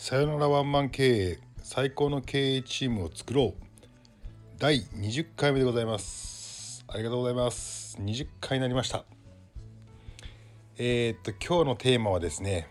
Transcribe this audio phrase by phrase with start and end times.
[0.00, 3.62] さよならワンマン経営最高の経営チームを作ろう。
[4.56, 6.84] 第20回目でございます。
[6.86, 7.98] ありがとうございます。
[8.00, 9.04] 20回になりました。
[10.78, 12.68] えー、っと今日のテーマはですね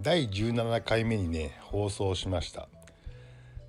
[0.00, 2.66] 第17回目にね放送しました。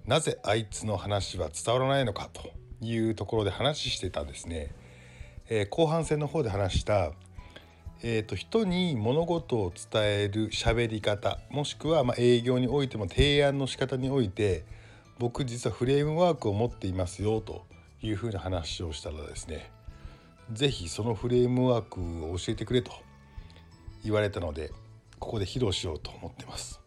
[0.08, 4.74] なぜあいつの話は伝わらないのかというところで話してたんですね、
[5.50, 7.12] えー、後半戦の方で話した
[8.04, 14.66] えーと、人に物事を伝える喋り方もしくはま営業においても提案の仕方において
[15.20, 17.64] 僕実はフレームワークを持っていますよと
[18.02, 19.70] いうふうな話をしたらですね
[20.52, 22.92] 是非そのフレームワークを教えてくれと
[24.04, 24.72] 言われたので
[25.20, 26.82] ここで披露しようと思ってます。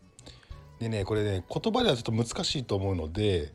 [0.81, 3.53] でねこれね言葉ではちょっと難しいと思うので、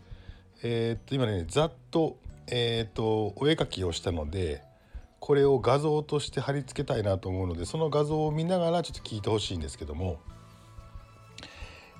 [0.63, 2.15] えー、っと今ねざっと,、
[2.47, 4.63] えー、っとお絵描きをしたので
[5.19, 10.19] これを画像として貼り付けたいなと思うのでその画像を見ながらちょっと聞いてほしいんですけども、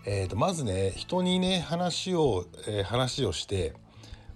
[0.05, 3.73] えー、とまずね人にね話を、えー、話をして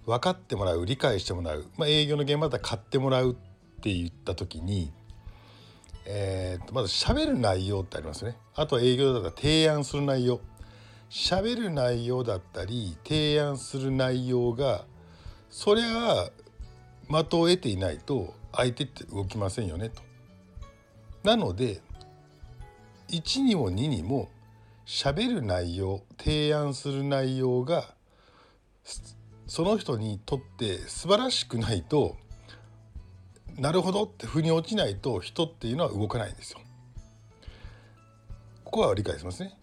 [0.06, 3.34] 分かってもらう理解してもらう、まあ、営業の現場だったら買ってもらうっ
[3.80, 4.92] て言った時に、
[6.06, 8.36] えー、とまず喋る内容ってありますね。
[8.54, 10.40] あとは営業だったら提案する内容。
[11.10, 14.84] 喋る内容だったり提案する内容が
[15.48, 16.28] そりゃ
[17.08, 20.02] 的を得ていないと相手って動きませんよねと。
[21.22, 21.80] なので
[23.08, 24.28] 1にも2にも
[24.86, 27.94] 喋る内容提案する内容が
[29.46, 32.16] その人にとって素晴らしくないと
[33.56, 36.60] なるほどって腑に落ちないと人っていうのは動かないんですよ。
[38.64, 39.56] ここは理解しますね。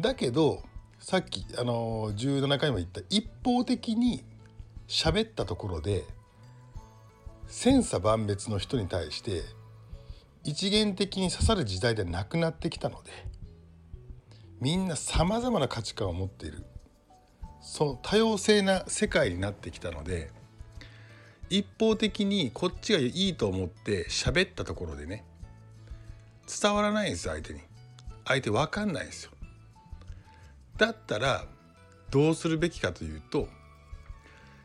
[0.00, 0.62] だけど
[0.98, 4.24] さっきあの17回も言った一方的に
[4.88, 6.04] 喋ったところで
[7.48, 9.42] 千差万別の人に対して
[10.44, 13.10] 一元的に刺さる時代ではなくなってきたので
[14.60, 16.64] みんなさまざまな価値観を持っている。
[17.60, 20.30] その多様性な世界になってきたので
[21.50, 25.24] 一方的にこっちがいいと思って喋ったところでね
[26.62, 27.60] 伝わらないんです相手に。
[28.24, 29.32] 相手分かんないですよ。
[30.76, 31.44] だったら
[32.10, 33.48] どうするべきかというと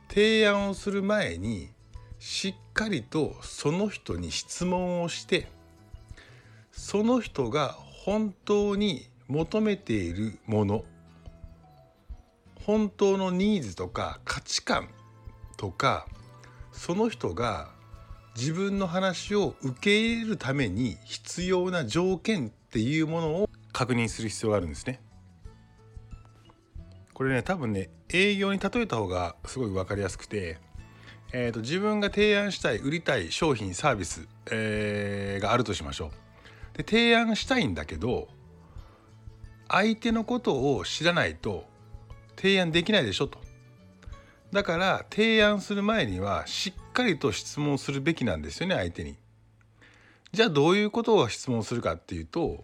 [0.10, 1.70] 提案をする前に
[2.20, 5.48] しっかりとその人に質問をして
[6.72, 7.70] その人が
[8.06, 10.84] 本当に求めているもの
[12.66, 14.90] 本当のニーズとか価値観
[15.58, 16.08] とか
[16.72, 17.70] その人が
[18.36, 25.02] 自分の話を受け入れるために必要な条件っていうものを確認する必要があるんですね。
[27.14, 30.58] これね多分ね営業に例えた方がすごい分かりやすくて
[31.34, 36.78] えーと、自分が提案したい売りたい商品サービス、えー、があるとしましょう。
[36.78, 38.28] で提案したいんだけど
[39.68, 41.66] 相手のことを知らないと
[42.36, 43.40] 提案できないでしょと。
[44.52, 49.16] だから提案する前にはしっかりと質問するべきなんですよね相手に。
[50.34, 52.64] じゃあどういうことを質問するかっていうと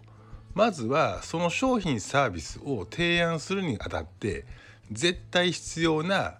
[0.53, 4.45] まずはその商品サービスを提案するにあたって
[4.91, 6.39] 絶対必要な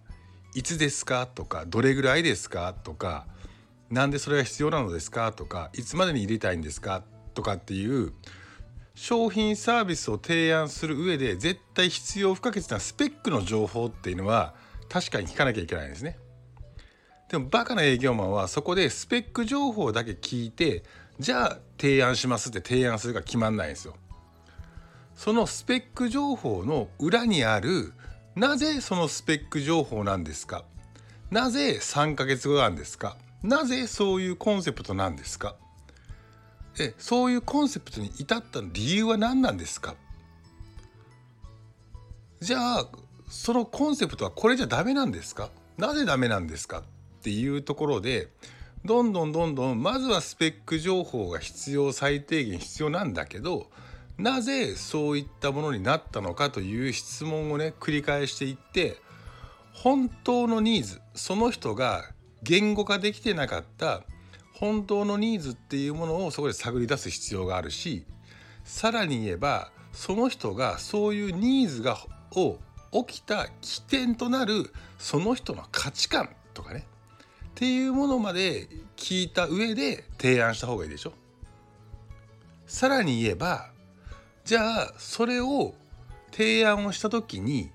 [0.54, 1.28] いつですか？
[1.28, 2.74] とかどれぐらいですか？
[2.84, 3.28] とか
[3.90, 5.32] なんでそれが必要なのですか？
[5.32, 7.04] とかいつまでに入れたいんですか？
[7.34, 8.14] とかっていう
[8.96, 14.56] 商品サービスを提案する上で絶対必要不可欠なスペックの情報っていうのは
[14.90, 16.18] 確かに聞かなきゃいけないんですね。
[17.30, 20.84] でもバカな営業マンはそこでスペック情報だけ聞いて
[21.20, 23.96] じゃあ提案しますって提案するか決まんないんですよ。
[25.14, 27.94] そのスペック情報の裏にある
[28.38, 30.64] なぜそのスペック情報なんですか？
[31.32, 33.18] なぜ3ヶ月後なんですか？
[33.42, 35.56] なぜそういうコンセプトなんですか？
[36.80, 39.96] えそういうコンセプトに至った理由は何なんですか？
[42.40, 42.88] じゃあ
[43.28, 45.50] そのコンセプトはこれじゃダメなんですか？
[45.80, 46.82] なぜダメなんですか？
[46.82, 46.84] っ
[47.24, 48.28] ていうところで
[48.86, 53.72] どんどんどんどんまずはスペック情報が必要最低限必要なんだけど
[54.18, 58.98] なぜそういったものになったのかという質問をね繰り返していって
[59.74, 62.04] 本当のニーズその人が
[62.42, 64.02] 言語化できてなかった
[64.54, 68.06] 本当のニーズっていうものをそこで探り出す必要があるし
[68.64, 71.98] さらに言えばその人がそういうニーズが
[72.36, 72.58] を
[73.06, 76.86] 起きた起点となるその人の価値観とかね
[77.50, 81.14] っていうものまで聞いた上で提案した方がいいでしょ。
[82.68, 83.72] さらに言えば
[84.48, 85.74] じゃあそれを
[86.32, 87.70] 提案をした時に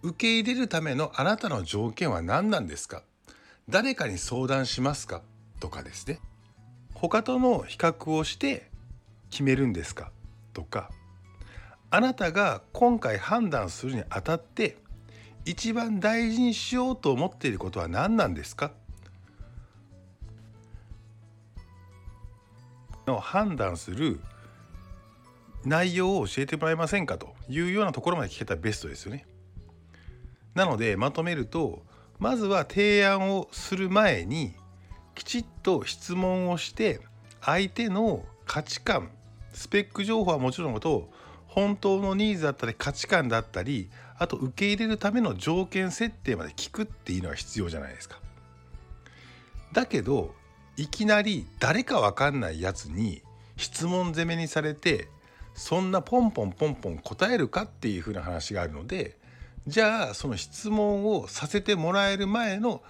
[0.00, 3.02] 受け入れるためのあなたの条件は何なんですか？
[3.68, 5.20] 誰かに相談しますか？
[5.60, 6.20] とかですね。
[6.94, 8.70] 他との比較をして
[9.28, 10.12] 決めるんですか？
[10.54, 10.88] とか。
[11.90, 14.78] あなたが今回判断するにあたって
[15.44, 18.70] 一番大事にしようと思っていることは何なんですか？
[23.06, 24.22] の判断する
[25.64, 29.26] 内容を教えてもらえませんかというようなところまで聞けたらベストですよね。
[30.54, 31.82] なのでまとめると
[32.18, 34.54] まずは提案をする前に
[35.14, 37.00] きちっと質問をして
[37.40, 39.10] 相手の価値観
[39.52, 41.10] スペック情報はもちろんのこと
[41.46, 43.88] 本当のニーズだったり価値観だったり
[44.18, 48.20] あと受け入れるための条件設定まで聞くっていうのは必要じゃないですか。
[49.72, 50.34] だけど
[50.76, 53.22] いきなり誰か分かんないやつに
[53.56, 55.08] 質問攻めにされて
[55.54, 59.16] そんなポンポンポンポン答えるかっていうふうな話があるので
[59.66, 62.82] じゃあその質問をさせてもらえる前の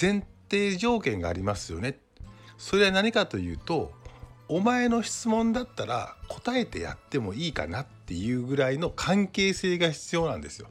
[0.00, 1.98] 前提条件がありますよね。
[2.58, 3.92] それは何かというと
[4.48, 10.68] お前の質問だったら答えてやってもいいかなっていうぐらいの関係性が必要なんですよ。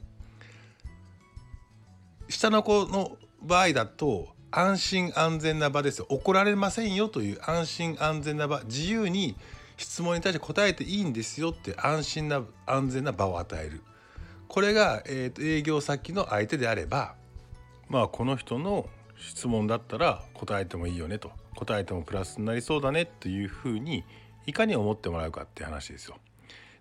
[2.28, 9.36] 下の子の場合だと安心安全な場ですよ怒られませんよという安心安全な場自由に
[9.80, 13.80] 質問に対して答えていいんですよって安心な安全な場を与える
[14.46, 17.14] これが、えーと、営業先の相手であれば
[17.88, 18.86] まあこの人の
[19.16, 24.04] 質問だったら答えてもいいよねと答えてもプラスになりそうだねというふうに
[24.46, 26.16] いかに思ってもらうかって話ですよ。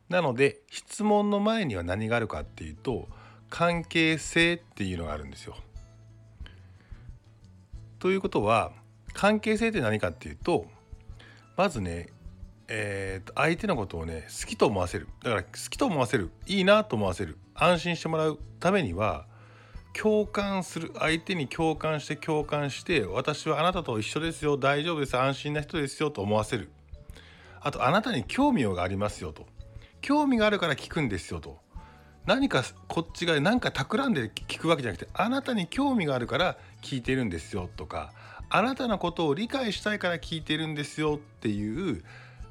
[0.09, 3.07] なので質問の前には何があるかっていうと
[3.49, 5.55] 関係性っていうのがあるんですよ。
[7.99, 8.73] ということは
[9.13, 10.65] 関係性って何かっていうと
[11.55, 12.09] まずね、
[12.71, 15.07] えー、と相手のことをね好きと思わせる。
[15.23, 16.29] だから好きと思わせる。
[16.45, 17.37] いいなと思わせる。
[17.55, 19.25] 安心してもらうためには
[19.93, 20.91] 共感する。
[20.99, 24.57] 相手に共感して共感して私はあなたと一緒ですよ。
[24.57, 25.17] 大丈夫です。
[25.17, 26.69] 安心な人ですよと思わせる。
[27.61, 29.47] あとあなたに興味がありますよと。
[30.01, 31.57] 興味があるから聞くんですよと。
[32.25, 38.13] 何かこっちが何か企んで聞くわけじゃなくてあなたに興味があるから聞いてるんですよとか
[38.49, 42.03] あなたのことを理解したいから聞いてるんですよっていう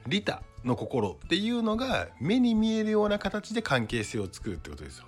[0.06, 5.06] 利他の心っていうのが目に見えるような形で関係性を作るってことですよ。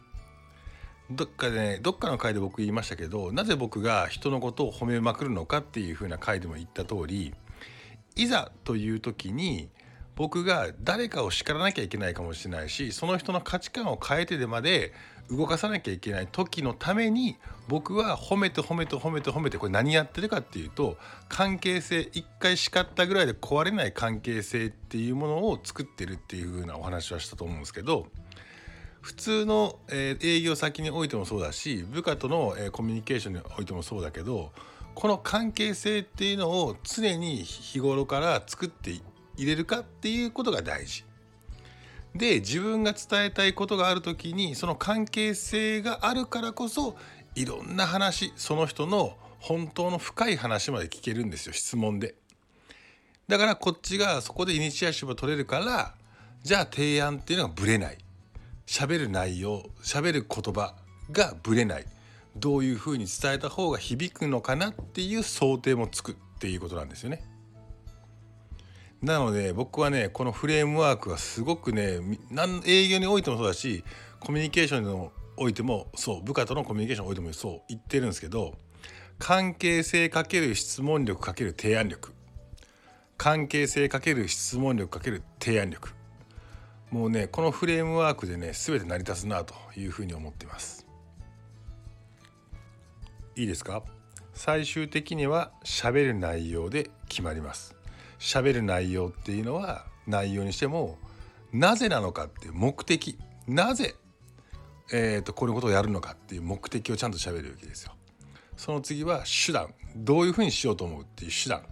[1.11, 7.35] どっかでねどっかの回で僕言いましたけどなぜ僕が人のことを褒めまくるのかっていう風な回でも言った通り
[8.15, 9.69] いざという時に
[10.17, 14.93] 僕が誰かを叱らなきゃいけないかもしれないしその人の価値観を変えてでまで
[15.31, 17.37] 動かさなきゃいけない時のために
[17.69, 20.97] 僕は褒めて褒めて褒めて褒めてこれ何やってるかっていうと
[21.29, 28.07] 関係性一回叱ったぐらいで壊れない関係性っていうものを作ってるっていう風なお話はしたと思うんですけど
[29.01, 34.53] 普通の、営業先においてもそうだし部下との、コミュニケーションにおいてもそうだけど
[34.95, 38.91] この関係性っていうのを常に日頃から作って
[39.41, 41.05] 入れるかっていうことが大事。
[42.15, 46.97] で自分が伝えたいことがある時にその関係性があるからこそ
[47.37, 52.17] いろんな話その人の本当の深い話まで聞けるんですよ質問で。
[53.29, 55.95] だからこっちがそこでイニシアチブを取れるから
[56.43, 57.99] じゃあ提案っていうのがぶれない
[58.67, 60.75] 喋る内容喋る言葉
[61.13, 61.87] がぶれない
[62.37, 67.30] どういうふうに伝えた方が響くのかなっていう想定もつくっていうことなんですよね。
[69.03, 72.01] なので僕はねこのフレームワークはすごくね
[72.67, 73.85] 営業においてもそうだし
[74.19, 78.55] コミュニケーションにおいてもそう部下とのコミュニケーションにおいてもそう言ってるんですけど
[79.19, 82.13] 関係性かける質問力かける提案力。
[83.17, 85.91] 関係性かける質問力かける提案力。
[86.91, 90.87] もうねこのフレームワークでね全て成り立つなというふうに思っています。
[93.37, 93.83] いいですか？
[94.33, 97.77] 最終的には喋る内容で決まります。
[98.21, 100.99] 喋る内容っていうのは内容にしても
[101.53, 103.19] なぜなのかっていう目的。
[103.49, 103.97] なぜ、
[104.93, 107.93] えーと、こういうことをやるのかっていう目的をちゃんと喋るわけですよ。
[108.57, 109.75] その次は手段。
[109.97, 111.63] どういうふうにしようと思うっていう手段。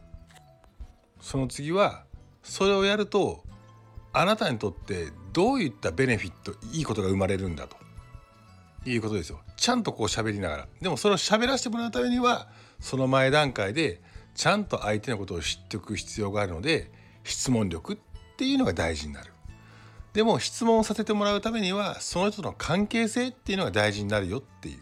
[1.21, 2.05] その次は
[2.43, 3.45] それをやると
[4.13, 7.77] あなたにとってどういったベネフィットいいことが生まれるんだと。
[8.87, 9.41] いうことですよ。
[9.57, 10.69] ちゃんとこう喋りながら。
[10.81, 12.49] でもそれを喋らせてもらうためには
[12.81, 14.01] その前段階で
[14.39, 16.93] ちゃんと相手のことを知っておく必要があるので
[17.25, 17.97] 質問力っ
[18.37, 19.33] ていうのが大事になる。
[20.13, 24.79] でも質問をさせてもらうためにはその人の関係性っていうのが大事になるよっていう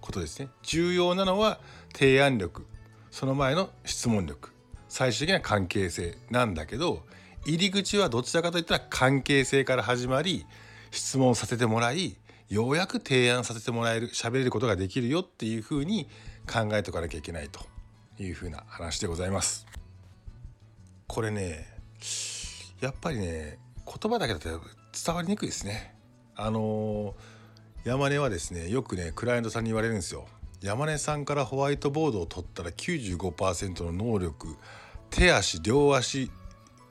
[0.00, 0.48] ことですね。
[0.62, 1.60] 重要なのは
[1.92, 2.66] 提案力
[3.12, 4.50] その前の質問力
[4.88, 7.06] 最終的な関係性なんだけど
[7.46, 10.44] 入り口はどちらかといったら関係性から始まり
[10.90, 12.16] 質問させてもらい
[12.48, 16.08] ようやく提案させてもらえる喋れることができるよっていうふうに
[16.52, 17.77] 考えておかなきゃいけないと
[18.18, 19.66] いうふうな話でございます。
[21.06, 21.66] これね
[22.80, 25.98] やっぱりね言葉だけだと伝わりにくいですね。
[26.40, 30.26] あのー、山根はですねよくねクライアントさんに言われるんですよ
[30.62, 34.56] 山根さんからホワイトボードを取ったら95%の能力
[35.10, 36.30] 手足両足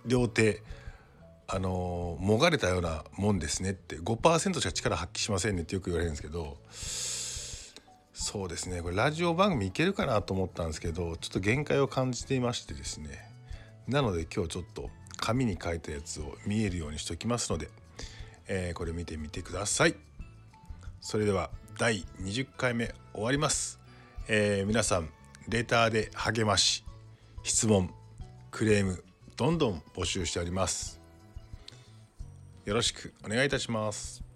[0.06, 0.62] 両手
[1.48, 6.58] あのもがれたようなもんですねって5%しか力発揮しませんねってよく言われるんですけど
[8.20, 8.82] そうですね。
[8.82, 13.10] これラジオ番組いけるかなと思ったんですけどちょっと限界を感じていましてですね。
[13.88, 17.70] なので今日ちょっと紙に書いたやつを見えるようにしておきますので、
[18.48, 19.96] えー、これ見てみてください。
[21.00, 23.80] それでは第20回目終わります、
[24.28, 25.10] えー、皆さん
[25.48, 26.84] レターで励まし
[27.44, 27.94] 質問
[28.50, 29.04] クレーム
[29.36, 31.00] どんどん募集しております。
[32.66, 34.27] よろしくお願いいたします。